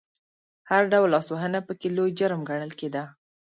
[0.69, 3.03] هر ډول لاسوهنه پکې لوی جرم ګڼل کېده.